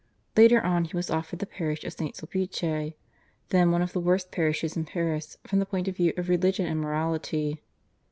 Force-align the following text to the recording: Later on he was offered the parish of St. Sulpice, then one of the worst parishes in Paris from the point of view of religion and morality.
Later 0.35 0.59
on 0.59 0.85
he 0.85 0.97
was 0.97 1.11
offered 1.11 1.37
the 1.37 1.45
parish 1.45 1.83
of 1.83 1.93
St. 1.93 2.15
Sulpice, 2.15 2.93
then 3.49 3.69
one 3.69 3.83
of 3.83 3.93
the 3.93 3.99
worst 3.99 4.31
parishes 4.31 4.75
in 4.75 4.83
Paris 4.85 5.37
from 5.45 5.59
the 5.59 5.65
point 5.67 5.87
of 5.87 5.95
view 5.95 6.11
of 6.17 6.27
religion 6.27 6.65
and 6.65 6.81
morality. 6.81 7.61